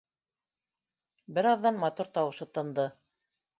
[1.37, 2.89] Бер аҙҙан мотор тауышы тынды